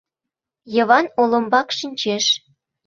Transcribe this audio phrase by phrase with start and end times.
[0.75, 2.25] Йыван олымбак шинчеш.